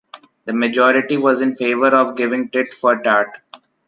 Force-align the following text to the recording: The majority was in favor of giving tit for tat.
The 0.45 0.53
majority 0.53 1.15
was 1.15 1.41
in 1.41 1.53
favor 1.53 1.89
of 1.95 2.15
giving 2.17 2.49
tit 2.49 2.73
for 2.73 2.99
tat. 3.03 3.27